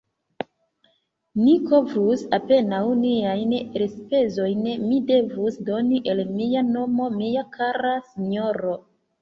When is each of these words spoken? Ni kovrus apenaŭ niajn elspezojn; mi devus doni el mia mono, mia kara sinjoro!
Ni 1.41 1.51
kovrus 1.73 2.23
apenaŭ 2.37 2.79
niajn 3.03 3.53
elspezojn; 3.59 4.65
mi 4.89 4.97
devus 5.13 5.61
doni 5.69 6.03
el 6.15 6.25
mia 6.39 6.67
mono, 6.73 7.09
mia 7.21 7.45
kara 7.61 7.97
sinjoro! 8.11 8.77